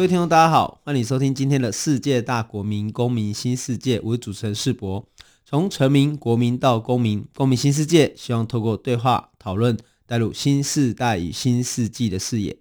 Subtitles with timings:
[0.00, 4.00] 各位听众，大家好，欢迎收听今天的世界大国民公民新世界。
[4.02, 5.06] 我是主持人世博。
[5.44, 9.76] 从臣民、国民到公民，公民新世界，希望透过对话讨论，
[10.06, 12.56] 带入新世代与新世纪的视野。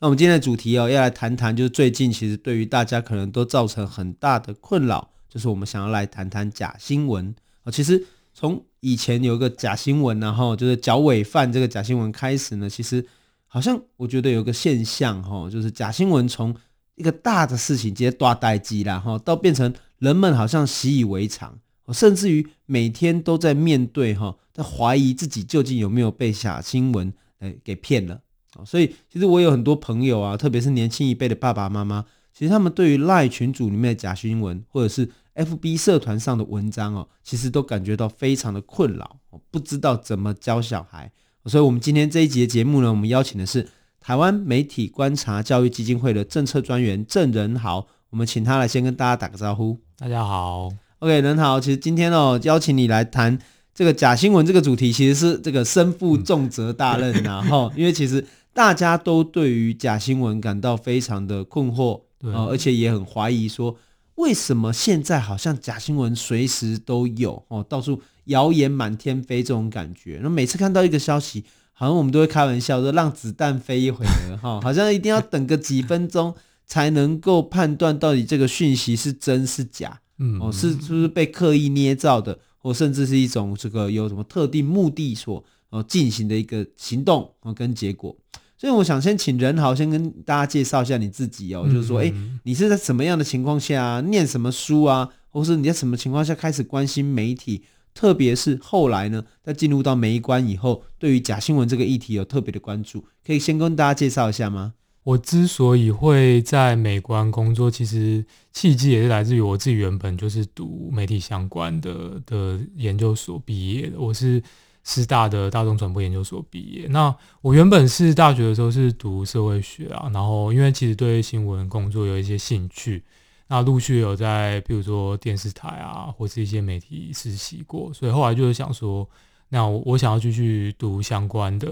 [0.00, 7.72] 那我们今天的主题哦，要来谈谈，就是最近其实对于大家可能都造成很大的困扰，就是我们想要来谈谈假新闻啊。
[7.72, 8.04] 其实
[8.34, 13.06] 从以前有个假新闻，然后就是脚尾犯这个假新闻开始呢，其实
[13.46, 16.54] 好像我觉得有个现象哈，就是假新闻从
[16.96, 21.58] 一个大的事情直接大代志啦，哈，到变成人们好像习以为常，
[21.92, 28.20] 甚至于每天都在面对哈，在怀疑自己究竟有没有被假新闻诶给骗了。
[28.66, 39.16] 所以其实我有很多朋友啊，特别是年轻一辈的爸爸妈妈，其实他们对于赖群组里面的假新闻，或者是 FB 社团上的文章哦，其实都感觉到非常的困扰，
[39.50, 41.10] 不知道怎么教小孩。
[41.46, 43.66] 所以，我们今天这一集的节目呢，我们邀请的是。
[44.02, 49.78] 台湾媒体观察教育基金会的政策专员郑仁豪，我们请他来先跟大家打个招呼。
[49.96, 53.38] 大家好，OK，仁豪，其实今天哦，邀请你来谈
[53.72, 63.76] 这个假新闻这个主题，其实是这个身负重责大任呐， 哈，因为其实大家都对于假新闻感到非常的困惑，对，而且也很怀疑说，
[64.16, 71.44] 为什么现在好像假新闻随时都有哦，到处谣言满天飞这种感觉，那每次看到一个消息。
[71.72, 76.34] 好像我们都会开玩笑说，让子弹飞一会儿哈，好像一定要等个几分钟
[76.66, 88.16] 才能够判断到底这个讯息是真是假，嗯，哦，是是不是被刻意捏造的，或甚至是一种这个有什么特定目的所呃进行的一个行动跟结果。
[88.56, 92.12] 所以我想先请人豪先跟大家介绍一下你自己哦，就是说，哎，
[92.44, 97.64] 你是在什么样的情况下念什么书啊，或是你在什么情况下开始关心媒体？
[97.94, 104.74] 特别是后来呢，在进入到媒观以后，对于假新闻这个议题有特别的关注，可以先跟大家介绍一下吗？
[105.04, 114.40] 我之所以会在美观工作，其实契机也是来自于我自己原本就是读媒体相关的的研究所毕业的，我是
[114.84, 116.86] 师大的大众传播研究所毕业。
[116.88, 123.02] 那我原本是大学的时候是读社会学啊，然后因为其实对新闻工作有一些兴趣。
[123.52, 129.06] 那陆续有在，比如说电视台啊，或是一些媒体实习过，所以后来就是想说，
[129.50, 131.68] 那我我想要继续读相关的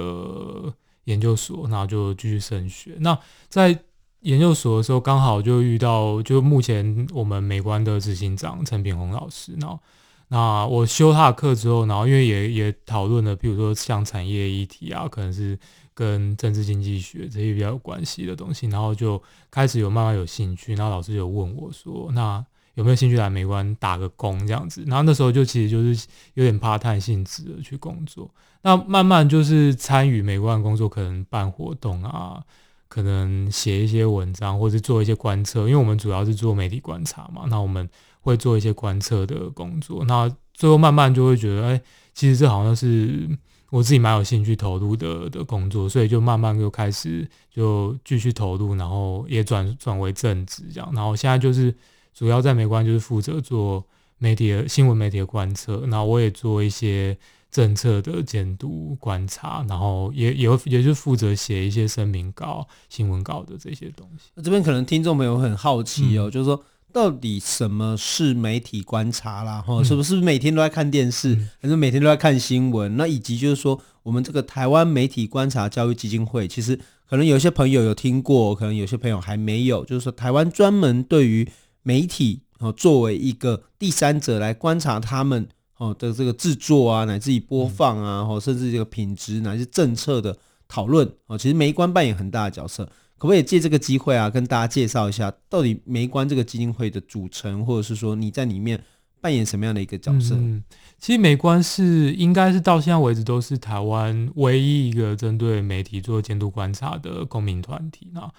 [1.04, 2.96] 研究所，然后就继续升学。
[2.98, 3.78] 那在
[4.20, 9.80] 研究所的时候，刚好就遇到，就目前我们美观的执行长陈品宏老师，然后
[10.28, 15.58] 那我修他的课之后，然后因为也也讨论了，比如说像产业议题啊，可能是。
[16.00, 28.30] 跟政治经济学这些比较有关系的东西，然后就开始有慢慢有兴趣，然后老师就问我说：“那有没有兴趣来美国打个工这样子？”然后那时候就其实就是有点 part time 性质的去工作。
[28.62, 32.42] 那慢慢就是参与美国的工作，可能办活动啊，
[32.88, 37.86] 可能写一些文章，或者做一些观测，因为我们主要是做媒体观察嘛，那我们
[38.22, 40.02] 会做一些观测的工作。
[40.06, 41.82] 那最后慢慢就会觉得，哎，
[42.14, 43.28] 其实这好像是。
[43.70, 51.74] 我自己蛮有兴趣投入的的工作，所以就慢慢又开始就继续投入，然后也转转为正职这样，然后现在就是
[52.12, 53.84] 主要在美观就是负责做
[54.18, 57.16] 媒体的新闻媒体的观测，然后我也做一些
[57.50, 64.30] 政策的监督观察，然后也也也就负责写一些声明稿、新闻稿的这些东西。
[64.34, 66.62] 那这边可能听众朋友很好奇哦，嗯、就是说。
[66.92, 69.62] 到底什么是媒体观察啦？
[69.62, 72.96] 哈，是不是每天都在看电视，还是每天都在看新闻？
[72.96, 76.78] 那以及就是说，我们这个台湾媒体观察教育基金会，其实
[77.08, 79.84] 可能有些朋友有听过，可能有些朋友还没有。
[79.84, 81.48] 就是说，台湾专门对于
[81.82, 85.48] 媒体哦，作为一个第三者来观察他们
[85.78, 90.36] 哦的这个制作啊，乃至于播放啊，或甚至这个品质，乃至政策的
[90.68, 92.88] 讨论哦，其实媒观扮演很大的角色。
[93.20, 98.82] 可不可以借这个机会啊，跟大家介绍一下，到底梅关这个基金会的组成，或者是说你在里面
[99.20, 100.34] 扮演什么样的一个角色？
[100.36, 100.64] 嗯，
[100.98, 108.08] 其实梅关是应该是到现在为止都是台湾唯一一个针对媒体做监督观察的公民团体。
[108.14, 108.32] 那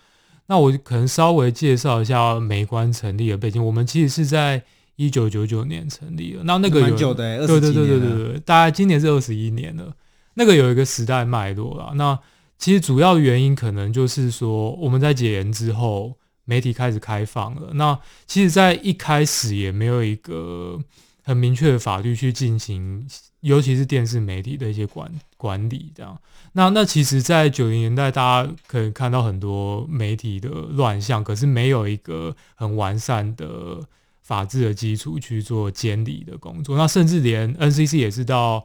[0.47, 3.63] 那我可能稍微介绍一下梅关成立的背景。
[3.63, 4.63] 我们其实是在
[4.95, 6.41] 一九九九年成立的。
[6.43, 9.93] 那那个有蛮久的，欸，对对对对对对，大概今年是二十一年了。
[10.33, 11.91] 那个有一个时代脉络啦。
[11.93, 12.17] 那
[12.61, 16.15] 其实主要原因可能就是说，我们在解严之后，
[16.45, 17.71] 媒体开始开放了。
[17.73, 20.79] 那其实，在一开始也没有一个
[21.23, 23.07] 很明确的法律去进行，
[23.39, 26.15] 尤其是电视媒体的一些管管理，这样。
[26.53, 33.81] 那那其实，在九零年代，大家可以看到很多媒体的乱象，可是没有一个很完善的
[34.21, 36.77] 法治的基础去做监理的工作。
[36.77, 38.63] 那甚至连 NCC 也是到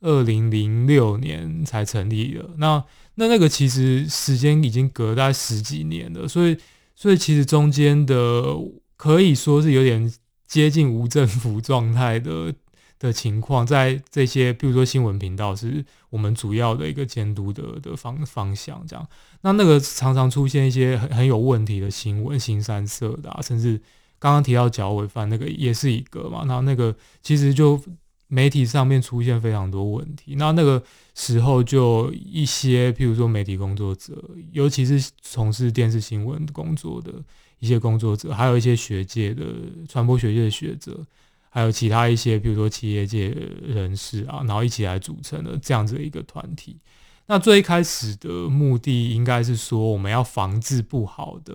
[0.00, 2.50] 二零零六年才成立的。
[2.58, 6.56] 那那那个其实时间已经隔了大概十几年了，所以
[6.94, 8.44] 所以其实中间的
[8.96, 10.12] 可以说是有点。
[10.52, 12.52] 接近无政府状态的
[12.98, 18.84] 的情况，在这些，比如说新闻频道，是我们主要的一个监督的的方方向。
[18.86, 19.08] 这样，
[19.40, 23.80] 那那个常常出现一些很很有问题的新闻，新三色的，甚至
[24.18, 26.44] 刚刚提到脚尾饭那个也是一个嘛。
[26.46, 27.82] 那那个其实就
[28.32, 30.36] 媒体上面出现非常多问题。
[30.36, 30.82] 那那个
[31.14, 34.14] 时候就一些，譬如说媒体工作者，
[34.52, 37.12] 尤其是从事电视新闻工作的。
[37.62, 39.44] 一些工作者，还有一些学界的
[39.88, 40.98] 传播学界的学者，
[41.48, 43.28] 还有其他一些，比如说企业界
[43.64, 46.76] 人士啊，然后一起来组成了这样子的一个团体。
[47.26, 51.54] 那最开始的目的应该是说，我们要防治不好的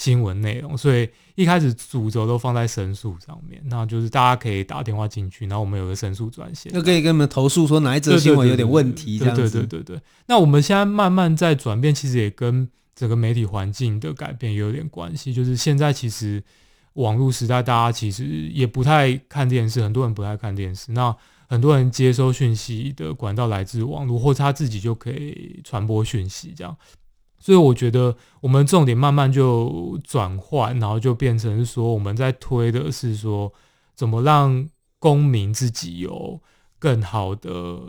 [0.00, 3.60] 新闻内容，所以一开始主轴都放在申诉上面。
[3.66, 9.42] 那就是大家可以打电话进去，然后我们有个申诉专线，就可以跟你们投诉说哪一则新闻有点问题，这样子。
[9.42, 10.02] 对对对对对。
[10.26, 12.68] 那我们现在慢慢在转变，其实也跟。
[12.96, 16.42] 整个媒体环境的改变也有点关系，就是现在其实
[16.94, 20.92] 网络时代，大家其实也不太看电视，很多人不太看电视。
[20.92, 21.16] 那
[21.48, 26.76] 很多人接收讯息的管道来自网络，或者他自己就可以传播讯息，这样。
[27.40, 33.52] 所以我觉得我们重点慢慢就转换，然后就变成说，我们在推的是说，
[33.96, 34.68] 怎么让
[35.00, 36.40] 公民自己有
[36.78, 37.80] 更好的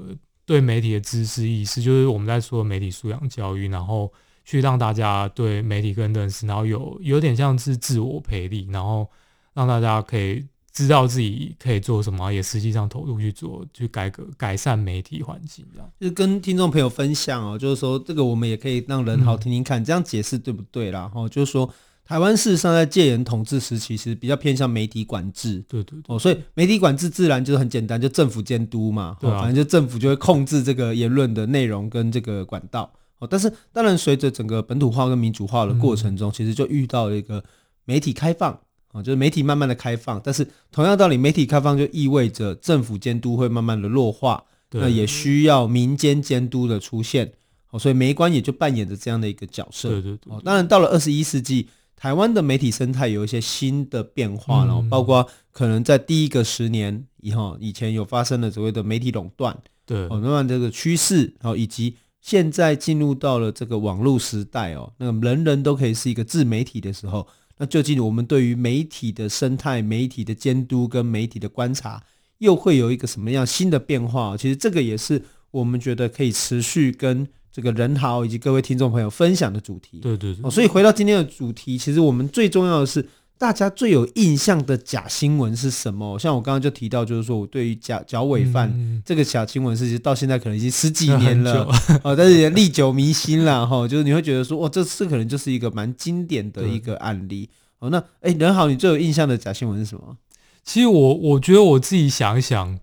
[0.45, 4.12] 对媒体的知识意识，就是我们在说媒体素养教育，然后。
[4.44, 9.07] 去让大家对媒体更认识，然后有有点像是自我培力，然后
[9.54, 15.91] 让大家可以知道自己可以做什么，也实际上投入去做，去改革改善媒体环境，这样。
[16.00, 21.09] 就是跟听众朋友分享哦，就是说这个我们也可以让人好听听看，嗯、这样解释对不对啦？
[21.13, 21.69] 哈，就是说
[22.06, 33.27] 台湾事实上在戒严统治时期其实比较偏向媒体管制，对对，对哦，所以媒体管制自然就是很简单，就政府监督嘛，对、啊，反正就政府就会控制这个言论的内容跟这个管道哦。
[33.29, 37.44] 但是当然，随着整个本土化跟民主化的过程中，嗯、其实就遇到了一个
[37.85, 38.57] 媒体开放
[38.92, 40.22] 啊，就是媒体慢慢的开放。
[40.24, 47.34] 但是同样道理，媒体开放就意味着政府监督会慢慢的弱化，那也需要民间监督的出现。
[47.80, 49.90] 所以媒观也就扮演着这样的一个角色。
[49.90, 50.34] 对对对。
[50.44, 61.96] 当然到了二十一世纪，台湾的媒体生态有一些新的变化，然后包括可能在第一个十年以后，以前有发生了所谓的媒体垄断，对，慢慢这个趋势，然后以及。
[62.24, 67.28] 现在进入到了这个网络时代哦，那个人人都可以是一个自媒体的时候，
[67.62, 72.02] 那究竟我们对于媒体的生态、媒体的监督跟媒体的观察，
[72.40, 74.36] 又会有一个什么样新的变化？
[74.36, 75.22] 其实这个也是
[75.52, 80.00] 我们觉得可以持续跟这个人豪以及各位听众朋友分享的主题。
[80.00, 80.50] 对对对。
[80.50, 83.08] 所以回到今天的主题，其实我们最重要的是。
[83.42, 86.20] 大家最有印象的假新闻是什么？
[86.20, 91.68] 像我刚刚就提到，就是说我对于假脚尾饭这个假新闻事情，到现在可能已经十几年了，
[92.06, 93.88] 哦，但是也历久弥新了哈。
[93.88, 97.50] 就是你会觉得说，哇，这次可能就是一个蛮经典的一个案例。
[97.80, 100.18] 哦，那哎，人好，你最有印象的假新闻是什么？
[100.64, 102.80] 其实我我觉得我自己想一想，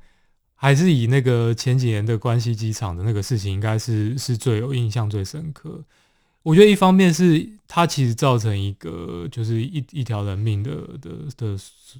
[0.56, 5.84] 还是以那个前几年的关西机场的那个事情，应该是是最有印象、最深刻。
[6.48, 11.58] 我觉得一方面是它其实造成一个就是一一条人命的的的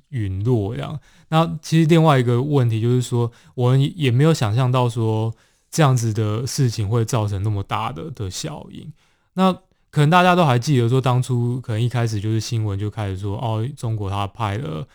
[0.09, 0.99] 陨落这样。
[1.29, 5.35] 那其实另外一个问题就是说，我们也没有想象到说
[5.71, 8.91] 这样子的事情会造成那么大的的效应。
[9.35, 9.53] 那
[9.91, 14.89] 可能大家都还记得说，当初可能一开始就是新闻就开始说，哦，中国他派了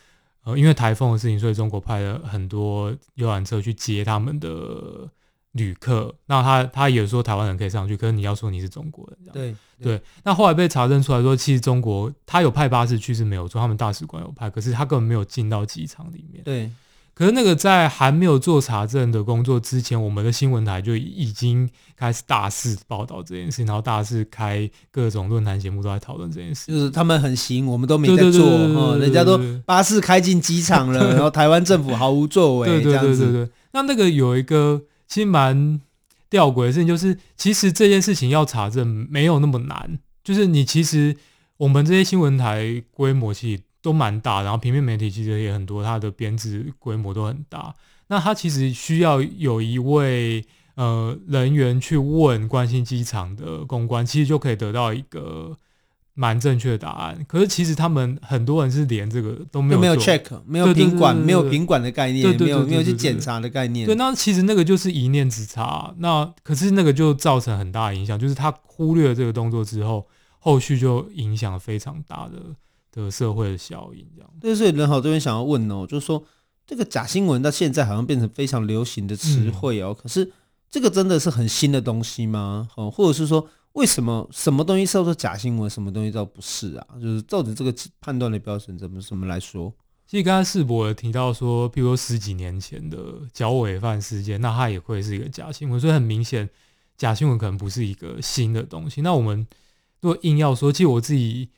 [0.46, 5.08] 呃，因为台风的事情，所以中国派了很多游览车去接他们的。
[5.54, 16.44] 旅客，那他他也说台湾人可以上去，可是你要说你是中国人，这样对对，那后来被查证出来说，其实中国他有派巴士去是没有错，他们大使馆有派，可是他根本没有进到机场里面。
[16.44, 16.70] 对。
[17.16, 26.72] 可是那个在还没有做查证的工作之前，我们的新闻台就已经开始大肆报道这件事，然后大肆开各种论坛节目都在讨论这件事。
[26.72, 33.50] 就是他们很行，我们都没在做，哦，人家都巴士开进机场了， 然后台湾政府毫无作为，对对对对。
[33.74, 34.82] 那那个有一个。
[35.08, 35.80] 其实蛮
[36.30, 40.00] 吊诡的事情，就是其实这件事情要查证没有那么难。
[40.24, 41.16] 就是你其实
[41.58, 47.76] 我们这些新闻台规模其实都蛮大，然后平面媒体其实也很多，它的编制规模都很大。
[48.08, 50.46] 那它其实需要有一位
[50.76, 55.58] 呃人员去问关心机场的公关，其实就可以得到一个
[56.16, 57.26] 蛮正确的答案。
[57.28, 63.86] 可是其实他们很多人是连这个都没有，没有 check，没有品管，没有品管的概念，没有没有去检查的概念。
[63.86, 65.94] 对，那其实那个就是一念之差。
[65.98, 70.06] 那可是那个就造成很大的影响，就是他忽略了这个动作之后，
[70.38, 74.06] 后续就影响了非常大的的社会的效应。
[74.16, 74.30] 这样。
[74.40, 76.24] 对，所以仁豪这边想要问哦，就是说
[76.68, 80.32] 这个假新闻到现在好像变成非常流行的词汇哦，嗯、可是
[80.70, 82.70] 这个真的是很新的东西吗？
[82.76, 83.48] 哦，或者是说？
[83.74, 86.88] 为什么什么东西叫做假新闻，什么东西叫不是啊？
[87.02, 89.74] 就是照着这个判断的标准，怎么怎么来说？
[90.06, 92.98] 其实刚才世博有提到说，譬如说十几年前的
[93.32, 95.80] 剿尾饭事件，那它也会是一个假新闻。
[95.80, 96.48] 所以很明显，
[96.98, 99.02] 假新闻可能不是一个新的东西。
[99.02, 99.48] 那我们
[100.02, 101.50] 如果硬要说，其实我自己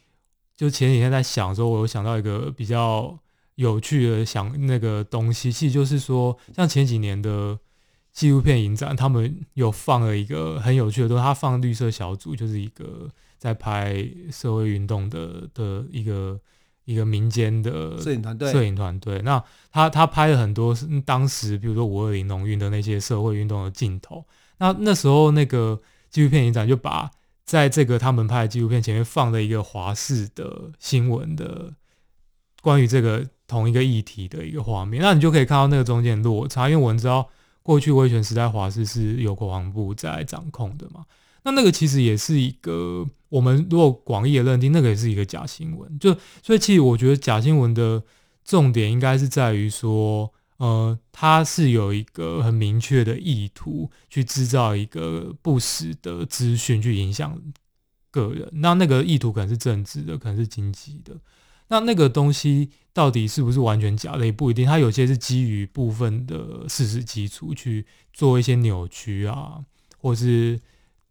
[0.56, 3.20] 就前几天在想的时候，我有想到一个比较
[3.56, 7.60] 有趣的想那个东西，其实就是说，像前几年的。
[8.16, 16.40] 纪录片影展，他们有放了一个很有趣的东西，他放绿色小组，就是一个在拍社会运动的的一个
[16.86, 18.50] 一个民间的摄影团队。
[18.50, 24.24] 摄影团队，那他他拍了很多当时，比如说五二零农运的那些社会运动的镜头。
[24.60, 27.12] 那那时候那个纪录片影展就把
[27.44, 31.74] 在这个他们拍的纪录片前面放了一个华视的新闻的
[32.62, 37.28] 关于这个同一个议题的一个画面，那你就可以看到那个中间落差，因为我们知道。
[37.66, 41.04] 过去威权时代，华视是由国防部在掌控的嘛？
[41.42, 45.98] 那那个其实也是一个，我们如果广义的认定，那个也是一个假新闻。
[45.98, 48.04] 就所以，其实我觉得假新闻的
[48.44, 57.42] 重点应该是在于说，呃，它是有一个很明确的意图，去制造一个不实的资讯，去影响
[58.12, 58.48] 个人。
[58.54, 61.16] 那那个意图可能是政治的，可能是经济的。
[61.68, 69.60] 那那个东西到底是不是完全假的也不一定，它有些是基于部分的事实基础去做一些扭曲啊，
[69.98, 70.60] 或是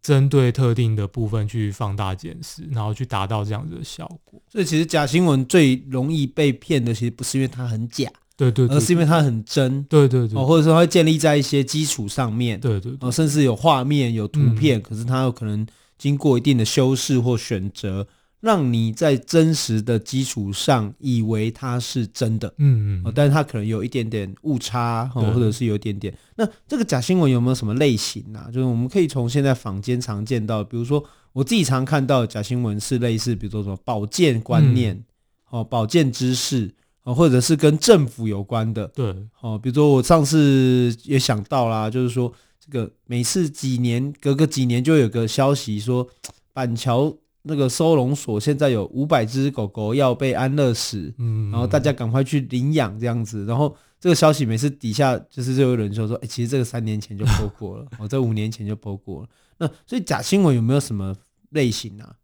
[0.01, 4.41] 针对特定的部分去放大检视，然后去达到这样子的效果。
[4.49, 18.07] 所以其实假新闻最容易被骗的，其实不是因为它很假，对对，对，而是因为它很真，对对对，或者说它会建立在一些基础上面，对对，对，甚至有画面、有图片，嗯、可是它有可能经过一定的修饰或选择。
[18.41, 26.15] 让你在真实的基础上以为它是真的，嗯嗯，但是它可能有一点点误差，或者是有一点点。
[26.35, 28.45] 那这个假新闻有没有什么类型呢？
[28.53, 35.03] 就是我们可以从现在坊间常见到，比如说我自己常看到的假新闻是类似，比如说什么保健观念，
[35.49, 36.71] 哦，保健知识，
[37.03, 46.07] 哦，或者是跟政府有关的，对，哦，比如说我上次也想到啦，就是说这个每次几年隔个几年就有个消息说
[46.53, 47.11] 板桥。
[47.47, 53.45] 那个收容所现在有五百只狗狗要被安乐死，嗯，然后大家赶快去领养这样子。
[53.45, 59.29] 然后这个消息每次底下就是就有人就说，哎，其实这个三年前就播过了，哦，这五年前就播过了。
[59.59, 61.15] 那所以假新闻有没有什么
[61.51, 62.15] 类型啊？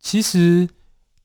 [0.00, 0.68] 其实，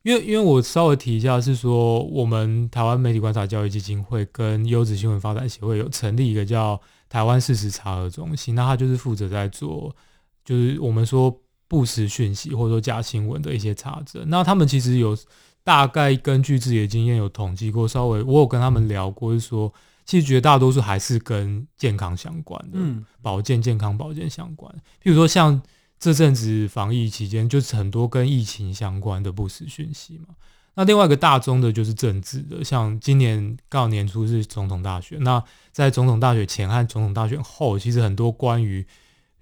[0.03, 6.79] 因为因为我稍微提一下，是说我们台湾媒体观察教育基金会跟优质新闻发展协会有成立一个叫
[7.09, 9.95] 台湾事实查核中心，那他就是负责在做，
[10.43, 11.41] 就是我们说。
[11.67, 15.17] 不实讯息或者说假新闻的一些查证，那他们其实有
[15.63, 19.73] 大概根据自己的经验有统计过，稍微我有跟他们聊过，是说
[20.05, 24.71] 其实绝大多数还是跟健康相关的，嗯，保健、健康、保健相关。
[25.01, 25.59] 譬如说像
[25.99, 30.35] 这阵子防疫期间，就是很多跟疫情相关的不实讯息嘛。
[30.75, 35.41] 那另外一个大宗的就是政治的，像今年刚好年初是总统大选，那
[35.71, 38.85] 在总统大选前和总统大选后，其实很多关于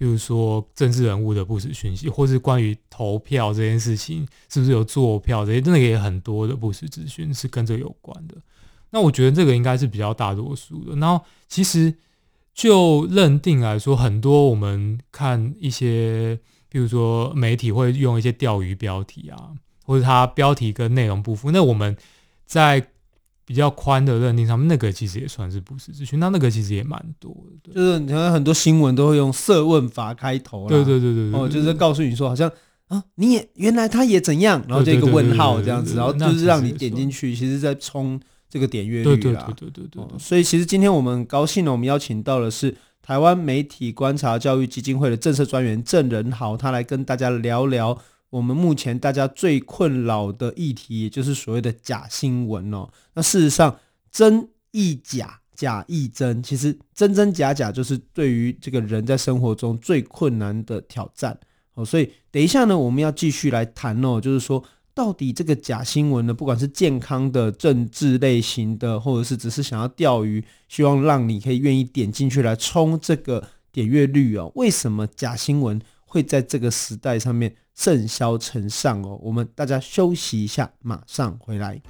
[0.04, 8.36] 比如说政治人物的不实讯息，或是关于投票这件事情是不是有作票这些，真的也很多的不实资讯是跟这有关的。
[8.90, 10.94] 那我觉得这个应该是比较大多数的。
[10.98, 11.96] 然后其实
[12.54, 19.52] 就认定来说，很多我们看一些，比如说媒体会用一些钓鱼标题啊，
[19.86, 21.96] 或者它标题跟内容不符，那我们
[22.46, 22.90] 在。
[23.46, 26.20] 比较宽的认定上面，那个其实也算是不实资讯。
[26.20, 32.50] 那那个其实也蛮多的，就是你看很多新闻都会用设问法开头，对对对对对，哦，就是告诉你说好像
[32.88, 38.20] 啊，你也原来他也怎样，然后就一个问号这样子，然后就是让你点进去，其实在冲
[38.50, 39.16] 这个点阅率啦。
[39.16, 40.20] 对对对对对对。
[40.20, 47.98] 所以其实今天我们很高兴呢，我们邀请到的是台湾媒体观察教育基金会的政策专员郑仁豪，他来跟大家聊聊。
[48.34, 52.90] 我们目前大家最困扰的议题，也就是所谓的假新闻哦。
[53.14, 53.80] 那事实上，
[54.12, 61.38] 真亦假，假亦真，其实真真假假就是对于这个人在生活中最困难的挑战
[61.76, 61.86] 哦。
[61.86, 64.64] 所以等一下呢，我们要继续来谈哦，就是说
[64.96, 74.52] 到底这个假新闻呢，不管是健康的、政治类型的，或者是只是想要钓鱼，希望让你可以愿意点进去来冲这个点阅率哦。
[74.56, 79.20] 为什么假新闻会在这个时代上面甚嚣尘上哦。
[79.22, 81.82] 我们大家休息一下，马上回来。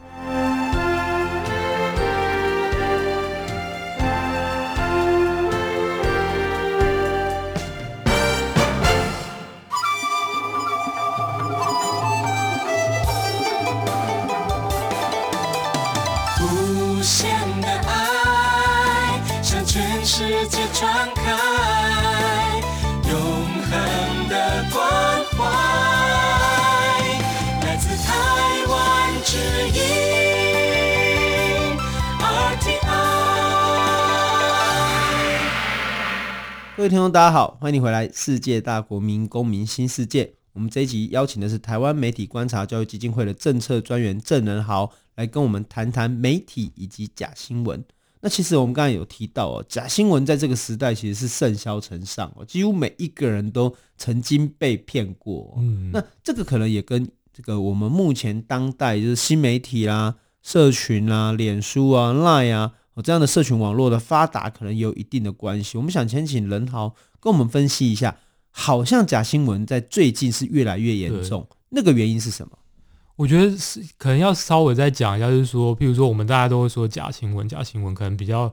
[36.84, 40.25] 各位听众，大家好，欢迎你回来《世界大国民公民新世界》。
[40.52, 47.82] 我们这一集邀请的是台湾媒体观察教育基金会的政策专员郑仁豪，来跟我们谈谈媒体以及假新闻。
[48.20, 55.56] 那其实我们刚才有提到哦，假新闻在这个时代其实是甚嚣尘上哦，几乎每一个人都曾经被骗过。
[55.60, 62.74] 嗯，那这个可能也跟这个我们目前当代就是新媒体啦、社群啊、脸书啊、Line 啊。
[62.94, 65.78] 哦，这样的社群网络的发达可能有一定的关系。
[65.78, 68.18] 我们想先请任豪跟我们分析一下，
[68.52, 72.58] 好像假新闻在最近是越来越严重，那个原因是什么？
[73.16, 78.52] 我觉得是可能要稍微再讲一下，就是说，譬如说我们大家都会说假新闻，假新闻可能比较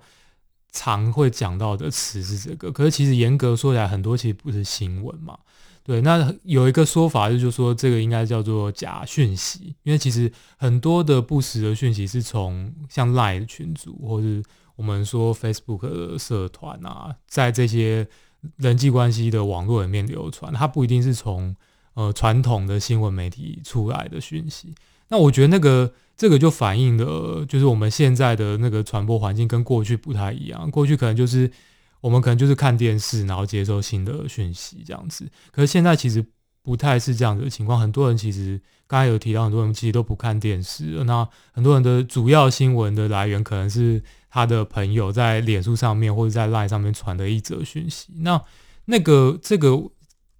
[0.70, 5.38] 常会讲到的词是这个，可是其实严格说起来，很多其实不是新闻嘛。
[5.82, 14.42] 对，那有一个说法就是说，这个应该叫做假讯息，因为其实很多的不实的讯息是从像 Line 群组，或是
[14.76, 18.06] 我们说 Facebook 的社团啊，在这些
[18.56, 21.56] 人际关系的网络里面流传，它不一定是从
[21.94, 24.74] 呃传统的新闻媒体出来的讯息。
[25.08, 31.50] 那我觉得那个这个就反映了，就是我们现在的那个传播环境跟过去不太一样，过去可能就是。
[32.00, 35.28] 我们可能就是看电视，然后接收新的讯息这样子。
[35.50, 36.24] 可是现在其实
[36.62, 37.78] 不太是这样子的情况。
[37.80, 41.02] 很多人其实刚才有提到，很多人其实都不看电视。
[41.04, 48.12] 那很多人的主要新闻的来源可能是他的朋友在脸书上面或者在 Line 上面传的一则讯息。
[48.18, 48.42] 那
[48.86, 49.90] 那个这个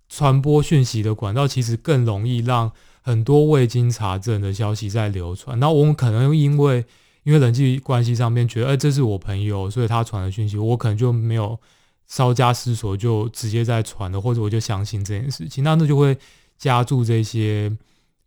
[0.09, 5.59] 传播讯息的管道，其实更容易让很多未经查证的消息在流传。
[5.61, 6.85] 那我们可能又因为
[7.23, 11.59] 因为人际关系上面觉得，哎，这是我朋友，所以他传的讯息，我可能就没有
[12.07, 16.17] 稍加思索就直接在传了，或者我就相信这件事情，那那就会
[16.57, 17.71] 加注这些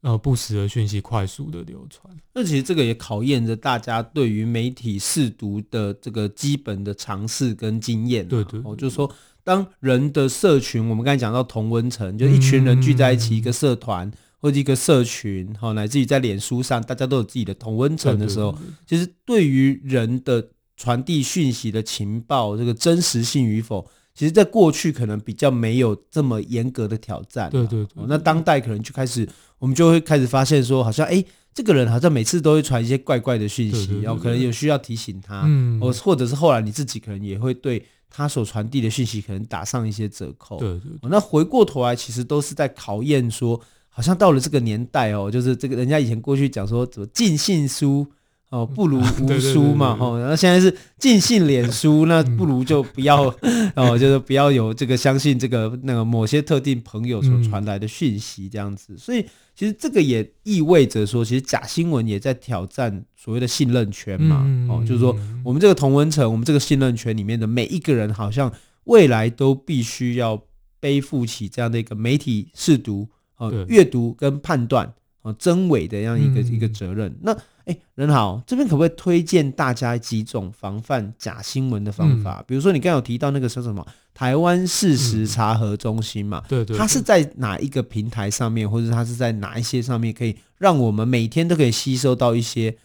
[0.01, 2.15] 呃不实的讯息快速的流传。
[2.34, 8.27] 那其实这个也考验着大家对于媒体试读的这个基本的尝试跟经验。
[8.27, 9.12] 对对，哦，就是说，
[9.43, 14.08] 当人的社群，我们刚才讲到同温层，就一群人聚在一起，一个社团。
[14.08, 18.53] 嗯或者一个社群，哈，乃至于在脸书上，大家都有自己的同温层的时候，
[18.86, 27.49] 其实对于人的传递讯息的情报，这个真实性与否，其实在过去可能比较没有这么严格的挑战。
[27.49, 29.25] 对对，对，对，那当代可能就开始，
[29.60, 40.60] 我们就会开始发现说，好像哎，这个人好像每次都会传一些怪怪的讯息，然后可能有需要提醒他，嗯，或或者是后来你自己可能也会对他所传递的讯息可能打上一些折扣。
[40.60, 43.58] 对对，对，那回过头来，其实都是在考验说。
[43.95, 48.06] 好像到了这个年代哦，就是这个人家以前过去讲说，怎么尽信书
[48.49, 50.17] 哦，不如 无书嘛，哈。
[50.17, 53.25] 然后现在是尽信脸书，那不如就不要
[53.77, 58.97] 哦，就是不要有这个相信这个那个某些特定朋友所传来的讯息这样子。
[58.97, 59.23] 所以
[59.56, 68.51] 其实这个也意味着说，其实假新闻也在挑战所谓的信任圈嘛，哦，就是说我们这个同文层，我们这个信任圈里面的每一个人，好像
[68.86, 70.41] 未来都必须要
[70.79, 73.08] 背负起这样的一个媒体试读。
[73.49, 77.15] 哦，阅读跟判断哦真伪的这样一个、嗯、一个责任。
[77.21, 82.39] 那哎，任豪这边可不可以推荐大家几种防范假新闻的方法？
[82.41, 86.43] 嗯、比如说你刚刚有提到那个说什么台湾事实查核中心嘛？
[86.49, 92.75] 对对，它是在哪一个平台上面，或者它是在哪一些上面，可以让我们每天都可以吸收到一些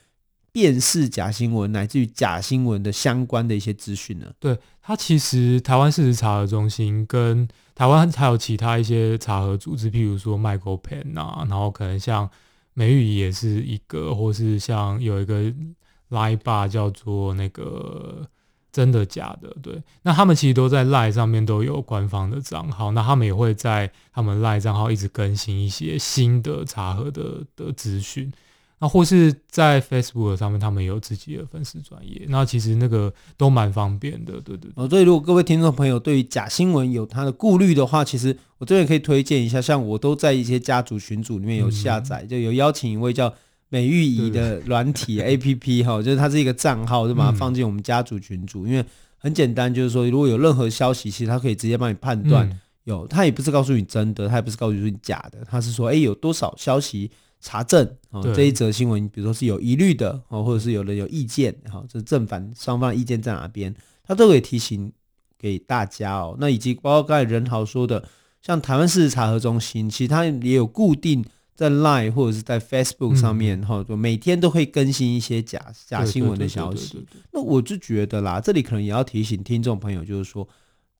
[0.53, 4.27] 辨识假新闻乃至于假新闻的相关的一些资讯呢？
[4.39, 12.29] 对，它其实台湾事实查核中心跟台湾还有其他一些茶盒组织，譬如说 MicroPen 啊，然后可能像
[12.75, 15.45] 美玉也是一个，或是像有一个
[16.11, 18.29] Line 吧叫做那个
[18.73, 28.33] 真的假的，对，那他们其实都在 Line 上面都有官方的账号，那他们也会在他们 Line 账号一直更新一些新的茶盒的的资讯。
[28.81, 34.71] 那或是在 Facebook 上面，他们也有自己的粉丝专业，那其实那个都蛮方便的，对对，对。
[34.77, 43.33] 哦，所以如果各位听众朋友对于假新闻有他的顾虑的话，其实我这边可以推荐一下，像我都在一些家族群组里面有下载，嗯、就有邀请一位叫
[43.69, 48.85] 美玉姨的软体 APP 哈， 就是它是一个账号，就把它放进我们家族群组，嗯、因为
[49.17, 52.49] 很简单，就是说如果有任何消息，其实它可以直接帮你判断。
[52.49, 63.75] 嗯有，它也不是告诉你真的，它也不是告诉你假的，它是说，哎，有多少消息查证哦，这一则新闻，比如说是有疑虑的哦，或者是有人有意见，哈，这正反双方意见在哪边，
[64.05, 64.93] 他都可以提醒
[65.39, 66.37] 给大家哦。
[66.41, 68.03] 那以及包括刚才仁豪说的，
[68.43, 71.25] 像台湾事实查核中心，其实他也有固定
[71.55, 77.05] 在 Line 或者是在 Facebook 上面哈，就每天都会更新一些假假新闻的消息。
[77.33, 80.49] 那我就觉得啦，这里可能也要提醒听众朋友，就是说，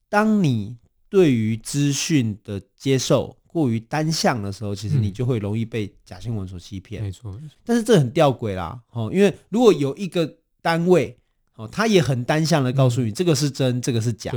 [0.07, 0.77] 当你
[1.09, 7.01] 对于资讯的接受过于单向的时候，其实你就会容易被假新闻所欺骗。
[7.01, 7.35] 没错，
[7.65, 11.17] 但是这很吊诡啦，哦，因为如果有一个单位，
[11.55, 14.31] 哦，他也很单向的告诉你这个是真，这个是假，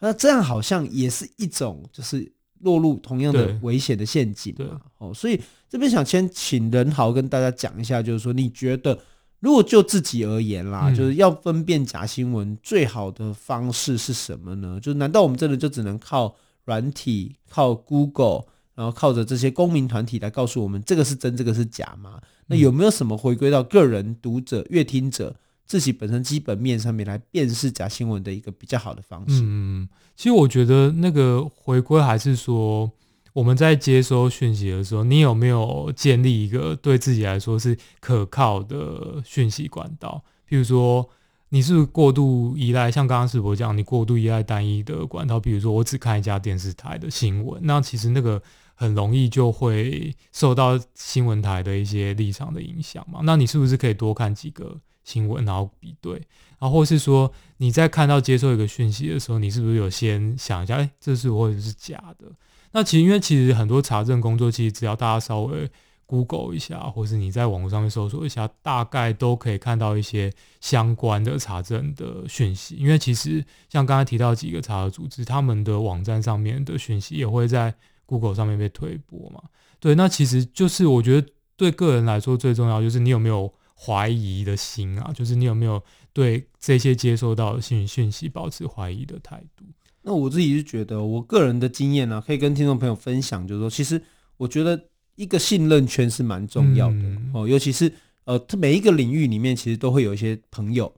[0.00, 4.80] 那这样好像也是一种就是落入同样的危险的陷阱嘛。
[4.98, 8.98] 哦，所以这边想先请仁豪跟大家讲一下，就是说你觉得。
[9.40, 14.80] 如果就自己而言啦，就是要分辨假新闻最好的方式是什么呢？
[14.82, 18.46] 就是难道我们真的就只能靠软体、靠 Google，
[18.78, 22.20] 然后靠着这些公民团体来告诉我们这个是真，这个是假吗？
[22.46, 25.34] 那有没有什么回归到个人读者、阅听者
[25.66, 29.40] 自己本身基本面上面来辨识假新闻的一个比较好的方式？
[29.42, 32.88] 嗯，其实我觉得那个回归还是说。
[33.34, 40.24] 我们在接收讯息的时候，你有没有建立一个对自己来说是可靠的讯息管道？
[40.48, 41.08] 譬如说，
[41.50, 48.42] 你是过度依赖，像刚刚世博讲，你过度依赖单一的管道，比如说我只看一家电视台的新闻，那其实那个
[48.78, 53.18] 很容易就会受到新闻台的一些立场的影响嘛。
[53.24, 56.12] 那你是不是可以多看几个新闻，然后比对？
[56.60, 62.30] 然后或是说你在看到接受一个讯息的时候，你是不是有先想一下，哎，这是或者是假的？
[62.70, 65.68] 那其实，因为其实很多查证工作，其实只要大家稍微
[66.06, 72.76] Google 一下，或是你在网络上面搜索一下，大概都可以看到一些相关的查证的讯息。
[72.76, 77.74] 因为其实像刚才提到几个查核组织，他们的网站上面的讯息也会在
[78.08, 79.42] Google 上面被推播嘛。
[79.78, 85.80] 对，那其实就是我觉得对个人来说最重要就是你有没有怀疑的心啊，就是你有没有
[86.12, 89.64] 对这些接收到的讯讯息保持怀疑的态度。
[90.02, 94.00] 那我自己是觉得，我个人的经验呢、啊，可以跟听众朋友分享，就是说，其实
[94.38, 97.92] 我觉得一个信任圈是蛮重要的、嗯、哦，尤其是
[98.24, 100.90] 呃，每一个领域里面其实都会有一些朋友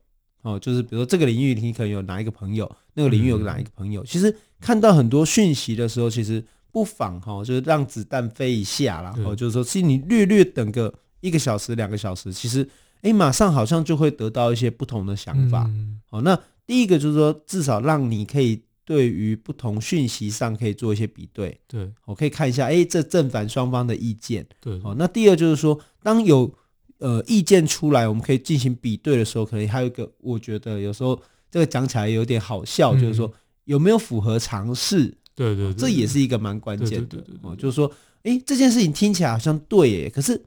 [0.42, 12.68] 哦，就是比如说这个领域你可能有哪一个朋友，那个领域有哪一个朋友，嗯、其实看到很多讯息的时候，其实不妨哈、哦，就是让子弹飞一下啦，然后就是说，其实你略略等个一个小时、两个小时，其实
[13.02, 15.64] 哎，马上好像就会得到一些不同的想法。
[15.68, 18.62] 嗯、哦，那第一个就是说，至少让你可以。
[18.82, 26.52] 对于不同讯息上可以做一些比对，对，我可以看一下，哎，这正反双方的意见，对，哦，那第二就是说，当有
[26.98, 31.16] 呃意见出来，我们可以进行比对的时候，可能还有一个，我觉得有时候
[31.52, 33.32] 这个讲起来有点好笑，嗯、就是说
[33.66, 37.90] 有没有符合常识，对对，对，这也是一个蛮关键的，哦，就是说，
[38.22, 40.40] 哎，这件事情听起来好像对，耶，可是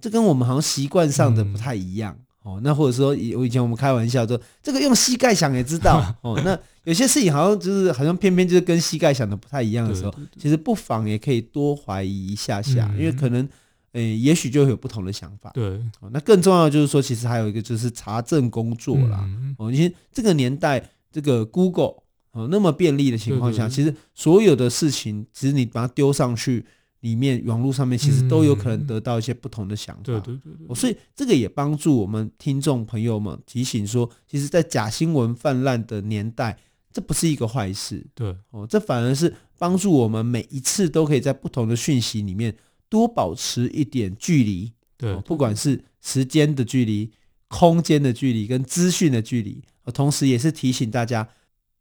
[0.00, 2.14] 这跟我们好像习惯上的不太一样。
[2.18, 6.36] 嗯哦，那或者说以以前我们开玩笑说，这个用膝盖想也知道 哦。
[6.44, 13.48] 那有些事情好像就是好像偏偏就是跟膝盖想的不太一样的时候，其实不妨也可以多怀疑一下下，因为可能
[13.92, 15.52] 诶，也许就会有不同的想法。
[15.54, 15.64] 对，
[16.00, 19.24] 哦，那更重要的就是说，其实还有一个就是查证工作啦。
[19.56, 22.01] 哦，因为这个年代这个 Google
[22.32, 26.66] 哦那么便利的情况下，其实所有的事情，其实你把它丢上去。
[27.02, 36.56] 里面网络上面其实都有可能得到一些不同的想法，对对对对，所以这个也帮助我们听众朋友们提醒说，其实，在假新闻泛滥的年代，
[36.92, 42.54] 这不是一个坏事，对哦，这反而是帮助我们每一次都可以在不同的讯息里面
[42.88, 47.10] 多保持一点距离，对，不管是时间的距离、
[47.48, 49.60] 空间的距离跟资讯的距离，
[49.92, 51.28] 同时也是提醒大家。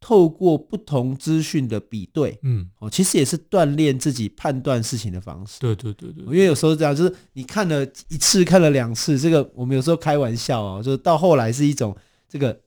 [0.02, 5.60] 透过不同资讯的比对，嗯，哦，其实也是锻炼自己判断事情的方式。
[5.60, 11.96] 对对对对，因为有时候这样，就是你看了一次，看了两次，这个我们有时候开玩笑哦，就是到后来是一种
[12.28, 12.60] 这个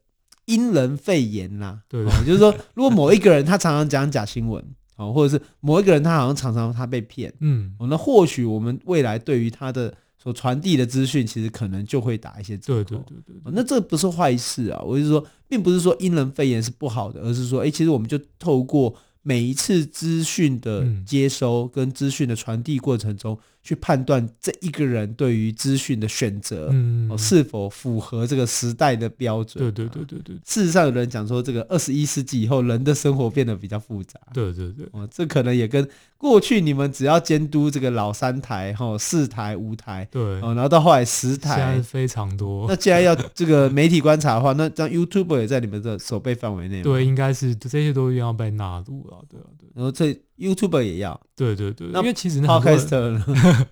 [0.44, 1.80] 因人废言呐。
[1.88, 4.64] 对，就是说，如果某一个人他常常讲假新闻，
[4.96, 9.92] 哦，或者是某一个人他好像常常他被骗，嗯，哦，那或许我们未来对于他的。
[10.24, 12.82] 所传递的资讯，其实可能就会打一些折扣。
[12.82, 14.80] 对对对对，那这不是坏事啊！
[14.82, 23.38] 我就是说，并不是说因人肺炎是不好的，而是说，哎，其实我们就透过每一次资讯的接收跟资讯的传递过程中。
[23.64, 29.64] 去判断这一个人对于资讯的选择，嗯，是否符合这个时代的标准？
[29.64, 30.36] 对对对对对。
[30.44, 34.20] 事实上，有人讲说，这个二十一世纪以后，人的生活变得比较复杂。
[34.34, 34.86] 对对对。
[34.92, 42.66] 哦，这可能也跟过去你们只要监督这个老三台、哈四台、五台，对，哦，然后到后来十台，现在非常多。
[42.68, 46.82] 那既然要这个媒体观察的话， 那这样 YouTube 也在你们的手背范围内。
[46.82, 49.24] 对，应该是这些都一定要被纳入了。
[49.26, 49.66] 对啊，对。
[49.74, 51.20] 然后这 YouTuber 也要。
[51.36, 53.22] 对对对，因为其实那 Podcast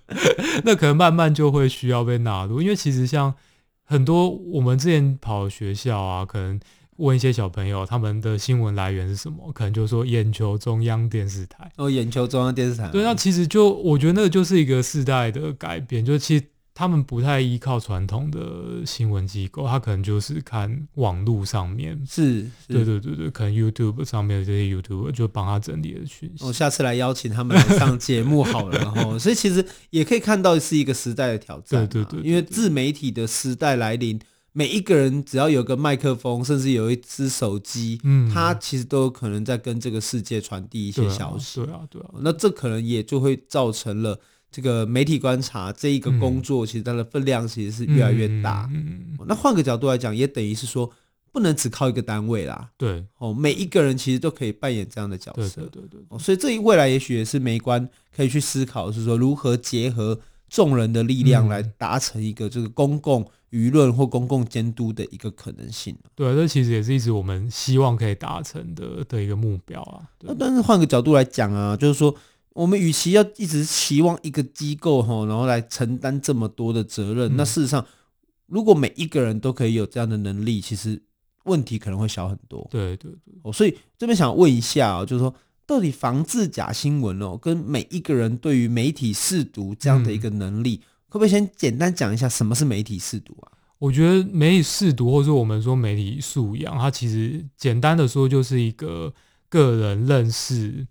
[0.63, 3.33] 那可能慢慢就会需要被纳入，因为其实像
[3.83, 6.59] 很多我们之前跑学校啊，可能。
[6.97, 9.51] 问一些小朋友，他们的新闻来源是什么？
[9.51, 11.69] 可能就说眼球中央电视台。
[11.75, 12.87] 哦，眼球中央电视台。
[12.89, 22.01] 对，那其实就我觉得那个就是一个世代的改变，就其实他们不太依靠传统的新闻机构，他可能就是看网络上面。
[22.07, 26.43] 是，是，对对对对，可能 YouTube 上面的这些 YouTuber 就帮他整理了讯息。
[26.43, 29.19] 我、哦、下次来邀请他们来上节目好了 哈。
[29.19, 31.87] 所以其实也可以看到是一个时代的挑战。
[31.87, 34.19] 对对，对对对，因为自媒体的时代来临。
[34.55, 41.59] 每一个人只要有个麦克风，甚至有一只手机，嗯，他其实都有可能在跟这个世界传递一些消息。
[41.59, 42.05] 对啊，对啊。
[42.11, 44.19] 对啊，那这可能也就会造成了
[44.53, 48.69] 这个媒体观察这一个工作，其实它的分量其实是越来越大。
[48.71, 50.89] 嗯，那换个角度来讲，也等于是说，
[51.31, 52.69] 不能只靠一个单位啦。
[52.77, 53.03] 对。
[53.17, 55.63] 哦，每一个人其实都可以扮演这样的角色。
[55.63, 56.01] 对对对，对。
[56.09, 63.27] 哦，所以这一未来也许也是媒观可以去思考，是说如何结合众人的力量来达成一个这个公共。
[63.53, 70.01] 舆论或公共监督的一个可能性，对，这其实也是一直我们希望可以达成的的一个目标啊。
[70.21, 72.15] 那但是换个角度来讲啊，就是说，
[72.53, 77.85] 我们与其要一直期望一个机构哈，然后来承担这么多的责任，嗯，那事实上，
[78.47, 81.01] 如果每一个人都可以有这样的能力，其实
[81.45, 82.67] 问题可能会小很多。
[82.71, 85.33] 对对对，哦，所以这边想问一下啊，就是说，
[85.65, 90.79] 到底防治假新闻哦，跟每一个人对于媒体试读这样的一个能力。
[90.81, 93.51] 嗯可不可以先简单讲一下什么是媒体试读啊？
[93.77, 99.13] 我觉得媒体试读，或者说我们说媒体素养，它其实简单的说就是一个
[99.47, 100.87] 个人认识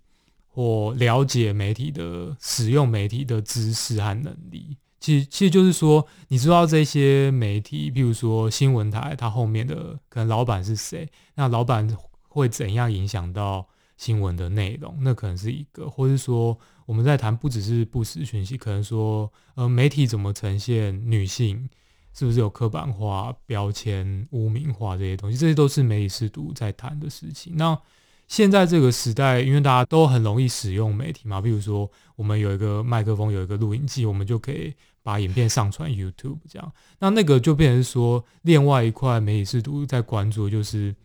[0.53, 4.77] 或了解媒体的使用媒体的知识和能力。
[4.99, 11.09] 其实，其实就是说，你知道这些媒体，譬如说新闻台，它后面的可能老板是谁？
[11.35, 11.97] 那老板
[12.29, 14.95] 会怎样影响到新闻的内容？
[15.01, 16.57] 那可能是一个，或是说。
[16.85, 21.69] 我们在谈不只是不实讯息，可能说，呃，媒体怎么呈现女性，
[22.13, 27.53] 是不是有刻板化、标签、污名化这些东西，这些都是媒体识读在谈的事情。
[27.55, 27.79] 那
[28.33, 36.73] 现在这个时代，因为大家都很容易使用媒体嘛，比如说我们有一个麦克风，有一个录音机，我们就可以把影片上传 YouTube 这样。
[36.97, 40.95] 那那个就变成说，另外一块媒体试图在关注，就是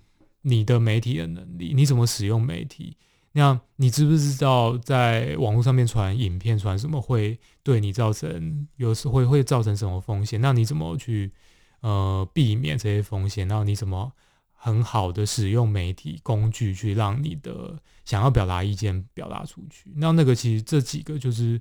[0.41, 2.97] 你的媒体的能力，你怎么使用媒体。
[3.33, 10.41] 那你知不知道，在网络上面传影片传什么会对你造成，有时会会造成什么风险？
[10.41, 11.31] 那你怎么去
[11.81, 13.47] 呃避免这些风险？
[13.47, 14.15] 那你怎么
[14.61, 19.93] 很好的使用媒体工具去让你的想要表达意见表达出去？
[19.95, 21.61] 那那个其实这几个就是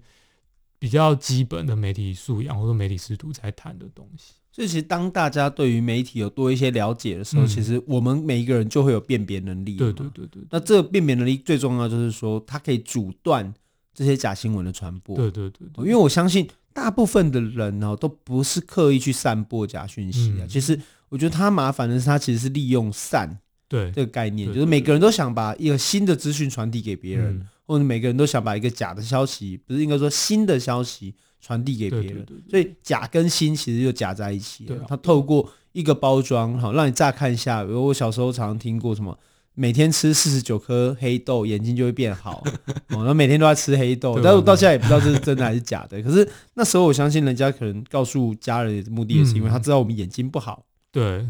[0.80, 4.34] 比较基本的媒体素养或者媒体师徒在谈的东西。
[4.52, 9.76] 所以，其实当大家对于媒体有多一些了解的时候，嗯、其实我们每一个人就会有辨别能力。
[9.76, 10.42] 对对对对。
[10.50, 13.54] 那这个辨别能力最重要就是说，它可以阻断
[13.94, 15.16] 这些假新闻的传播。
[15.16, 15.86] 对对对，对。
[15.86, 20.42] 因为我相信大部分的人呢，都不是刻意去散播假讯息啊。
[20.42, 31.16] 嗯、其实，我觉得他麻烦的是，他其实是利用善对这个概念，就是每个人都想把一个新的资讯传递给别人，嗯、或者每个人都想把一个假的消息，不是应该说新的消息。
[31.40, 34.66] 传递给别人，所以假跟新其实就夹在一起。
[34.66, 37.64] 对，它透过一个包装，好让你乍看一下。
[37.64, 39.18] 比如我小时候常常听过什么，
[39.54, 42.44] 每天吃四十九颗黑豆，眼睛就会变好。
[42.90, 46.02] 哦，然后每天都在吃黑豆，但是我到现在也不知道这是真的还是假的。
[46.02, 50.66] 可是那时候我相信人家可能告诉家人的目的也是因为他知道我们眼睛不好。
[50.92, 51.28] 对，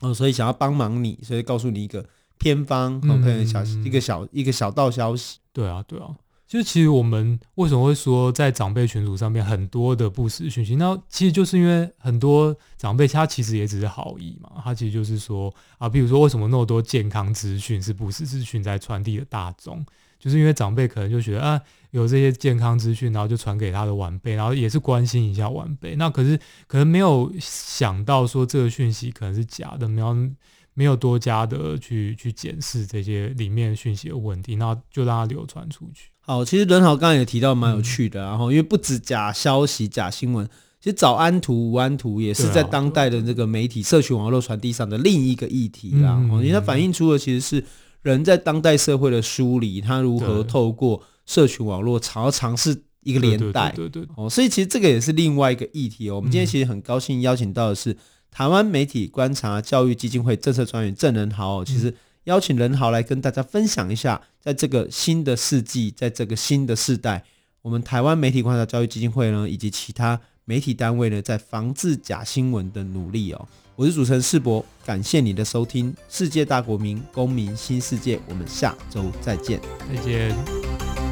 [0.00, 2.04] 哦，所以想要帮忙你，所以告诉你一个
[2.38, 5.38] 偏方，可能小一个小一个小道消息。
[5.52, 6.14] 对啊，对啊。
[6.46, 10.76] 就其实我们为什么会说在长辈群组上面很多的不实讯息？
[10.76, 19.84] 那其实就是因为很多长辈他其实也只是好意嘛，他其实就是说啊，比如说为什么那么多健康资讯是不实资讯在传递的大众，
[20.18, 25.94] 就是因为长辈可能就觉得啊，有这些健康资讯，然后就传给他的晚辈，然后也是关心一下晚辈。
[25.96, 30.30] 那可是可能没有想到说这个讯息可能是假的，没有
[30.74, 36.10] 没有多加的去去检视这些里面讯息的问题，那就让它流传出去。
[36.20, 40.46] 好，其实伦豪刚刚也提到蛮有趣的，然后因为不止假消息、假新闻，
[40.78, 46.20] 其实早安图、午安图也是在当代的这个媒体社群网络传递上的另一个议题啦。
[46.30, 47.64] 因为它反映出的其实是
[48.02, 53.72] 人在当代社会的疏离，他如何透过社群网络尝要尝试一个连带。
[53.72, 54.08] 对对对。
[54.16, 56.16] 哦，所以其实这个也是另外一个议题哦。
[56.16, 57.96] 我们今天其实很高兴邀请到的是
[58.30, 61.94] 台湾媒体观察教育基金会政策专员郑仁豪，其实。
[62.24, 67.24] 邀请仁豪来跟大家分享一下，在这个新的世纪，在这个新的世代，
[67.62, 73.48] 我们台湾媒体观察教育基金会呢，以及其他媒体单位呢，在防治假新闻的努力哦。
[73.78, 81.07] 我是主持人世博，感谢你的收听，世界大国民公民新世界，我们下周再见，再见。